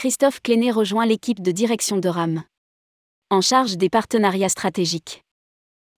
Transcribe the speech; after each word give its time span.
Christophe 0.00 0.40
Clénet 0.40 0.70
rejoint 0.70 1.04
l'équipe 1.04 1.42
de 1.42 1.50
direction 1.50 1.98
de 1.98 2.08
RAM. 2.08 2.44
En 3.28 3.42
charge 3.42 3.76
des 3.76 3.90
partenariats 3.90 4.48
stratégiques. 4.48 5.26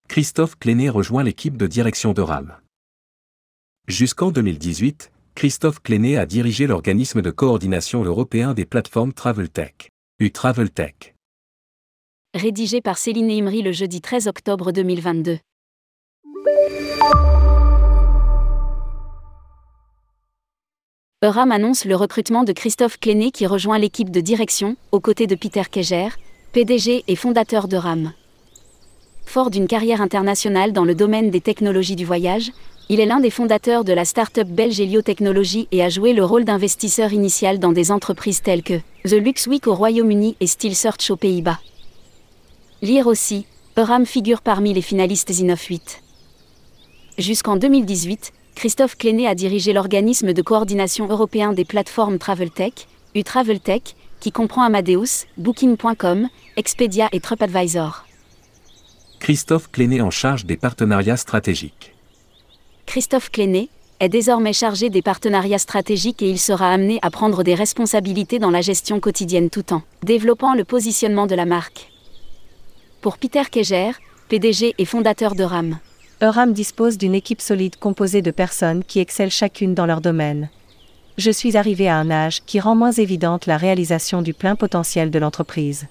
Christophe 0.09 0.59
Clénet 0.59 0.89
rejoint 0.89 1.23
l'équipe 1.23 1.57
de 1.57 1.69
direction 1.69 2.13
de 2.13 2.21
RAM. 2.21 2.57
Jusqu'en 3.87 4.33
2018, 4.33 5.13
Christophe 5.37 5.79
Clénet 5.79 6.17
a 6.17 6.27
dirigé 6.27 6.67
l'organisme 6.67 7.23
de 7.23 7.31
coordination 7.31 8.03
européen 8.03 8.55
des 8.55 8.65
plateformes 8.65 9.13
TravelTech, 9.13 9.93
U-TravelTech. 10.19 11.15
Rédigé 12.35 12.81
par 12.81 12.99
Céline 12.99 13.31
Imri 13.31 13.63
le 13.63 13.71
jeudi 13.71 14.01
13 14.01 14.27
octobre 14.27 14.73
2022. 14.73 15.39
Euram 21.25 21.53
annonce 21.53 21.85
le 21.85 21.95
recrutement 21.95 22.43
de 22.43 22.53
Christophe 22.53 22.99
Clénet 22.99 23.31
qui 23.31 23.47
rejoint 23.47 23.79
l'équipe 23.79 24.11
de 24.11 24.21
direction, 24.21 24.75
aux 24.91 24.99
côtés 24.99 25.29
de 25.29 25.37
Peter 25.37 25.63
Keger, 25.71 26.09
PDG 26.51 27.05
et 27.07 27.15
fondateur 27.15 27.69
d'Euram. 27.69 28.13
Fort 29.25 29.51
d'une 29.51 29.69
carrière 29.69 30.03
internationale 30.03 30.73
dans 30.73 30.85
le 30.85 30.97
domaine 30.97 31.31
des 31.31 31.41
technologies 31.41 31.95
du 31.95 32.05
voyage, 32.05 32.51
il 32.89 32.99
est 32.99 33.07
l'un 33.07 33.21
des 33.21 33.31
fondateurs 33.31 33.85
de 33.85 33.93
la 33.93 34.05
start-up 34.05 34.49
belge 34.49 34.81
Helio 34.81 35.01
Technologies 35.01 35.69
et 35.71 35.85
a 35.85 35.89
joué 35.89 36.13
le 36.13 36.25
rôle 36.25 36.45
d'investisseur 36.45 37.13
initial 37.13 37.61
dans 37.61 37.71
des 37.71 37.93
entreprises 37.93 38.43
telles 38.43 38.65
que 38.65 38.81
The 39.05 39.13
Lux 39.13 39.47
Week 39.47 39.69
au 39.69 39.77
Royaume-Uni 39.77 40.37
et 40.41 40.47
Steel 40.49 40.75
Search 40.75 41.09
aux 41.13 41.17
Pays-Bas. 41.17 41.61
Lire 42.83 43.07
aussi, 43.07 43.47
Euram 43.79 44.07
figure 44.07 44.43
parmi 44.43 44.75
les 44.75 44.83
finalistes 44.83 45.31
Inoff 45.39 45.63
8. 45.63 46.03
Jusqu'en 47.19 47.55
2018, 47.55 48.33
Christophe 48.55 48.97
Clénet 48.97 49.27
a 49.27 49.35
dirigé 49.35 49.73
l'organisme 49.73 50.33
de 50.33 50.43
coordination 50.43 51.09
européen 51.09 51.53
des 51.53 51.65
plateformes 51.65 52.19
TravelTech, 52.19 52.87
U-TravelTech, 53.15 53.97
qui 54.21 54.31
comprend 54.31 54.63
Amadeus, 54.63 55.27
Booking.com, 55.37 56.29
Expedia 56.57 57.09
et 57.13 57.21
TripAdvisor. 57.21 58.05
Christophe 59.19 59.71
Clénet 59.71 60.01
en 60.01 60.11
charge 60.11 60.45
des 60.45 60.57
partenariats 60.57 61.17
stratégiques. 61.17 61.95
Christophe 62.87 63.31
Clénet 63.31 63.69
est 64.01 64.09
désormais 64.09 64.53
chargé 64.53 64.91
des 64.91 65.03
partenariats 65.03 65.59
stratégiques 65.59 66.23
et 66.23 66.31
il 66.31 66.39
sera 66.39 66.73
amené 66.73 66.99
à 67.03 67.11
prendre 67.11 67.43
des 67.43 67.55
responsabilités 67.55 68.39
dans 68.39 68.51
la 68.51 68.61
gestion 68.61 69.01
quotidienne 69.01 69.49
tout 69.49 69.73
en 69.73 69.83
développant 70.03 70.55
le 70.55 70.65
positionnement 70.65 71.27
de 71.27 71.35
la 71.35 71.47
marque. 71.47 71.91
Pour 73.01 73.19
Peter 73.19 73.43
Keger, 73.51 73.93
PDG 74.29 74.75
et 74.79 74.85
fondateur 74.85 75.35
de 75.35 75.45
RAM. 75.45 75.79
Euram 76.23 76.53
dispose 76.53 76.99
d'une 76.99 77.17
équipe 77.17 77.41
solide 77.41 77.75
composée 77.75 78.23
de 78.23 78.31
personnes 78.31 78.85
qui 78.85 79.01
excellent 79.01 79.29
chacune 79.29 79.75
dans 79.75 79.87
leur 79.87 80.01
domaine. 80.01 80.51
Je 81.19 81.33
suis 81.33 81.57
arrivé 81.57 81.89
à 81.89 81.97
un 81.97 82.13
âge 82.13 82.45
qui 82.47 82.61
rend 82.61 82.77
moins 82.77 82.93
évidente 82.93 83.47
la 83.47 83.57
réalisation 83.57 84.23
du 84.23 84.33
plein 84.33 84.55
potentiel 84.55 85.11
de 85.11 85.19
l'entreprise. 85.19 85.89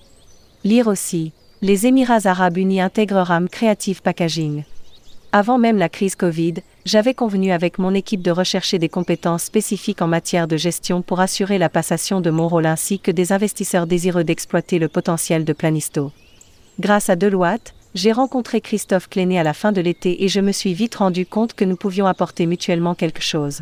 Lire 0.63 0.88
aussi, 0.88 1.33
les 1.61 1.85
Émirats 1.85 2.25
arabes 2.25 2.57
unis 2.57 2.79
intègrent 2.79 3.17
Euram 3.17 3.49
Creative 3.49 4.01
Packaging. 4.01 4.63
Avant 5.33 5.57
même 5.57 5.77
la 5.77 5.89
crise 5.89 6.15
Covid, 6.15 6.55
j'avais 6.85 7.13
convenu 7.13 7.51
avec 7.51 7.77
mon 7.77 7.93
équipe 7.93 8.21
de 8.21 8.31
rechercher 8.31 8.79
des 8.79 8.89
compétences 8.89 9.43
spécifiques 9.43 10.01
en 10.01 10.07
matière 10.07 10.47
de 10.47 10.55
gestion 10.55 11.01
pour 11.01 11.19
assurer 11.19 11.57
la 11.57 11.69
passation 11.69 12.21
de 12.21 12.29
mon 12.29 12.47
rôle 12.47 12.67
ainsi 12.67 12.99
que 12.99 13.11
des 13.11 13.33
investisseurs 13.33 13.85
désireux 13.85 14.23
d'exploiter 14.23 14.79
le 14.79 14.88
potentiel 14.88 15.43
de 15.43 15.51
Planisto. 15.51 16.13
Grâce 16.79 17.09
à 17.09 17.17
Deloitte, 17.17 17.73
j'ai 17.94 18.11
rencontré 18.11 18.61
Christophe 18.61 19.09
Clénet 19.09 19.38
à 19.38 19.44
la 19.44 19.53
fin 19.53 19.72
de 19.72 19.81
l'été 19.81 20.23
et 20.23 20.28
je 20.30 20.39
me 20.39 20.52
suis 20.52 20.73
vite 20.73 20.95
rendu 20.95 21.25
compte 21.25 21.53
que 21.53 21.66
nous 21.66 21.75
pouvions 21.75 22.06
apporter 22.06 22.45
mutuellement 22.45 22.95
quelque 22.95 23.22
chose. 23.22 23.61